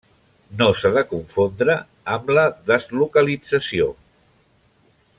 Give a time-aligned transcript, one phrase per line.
[0.61, 1.75] No s'ha de confondre
[2.15, 3.93] amb la deslocalització.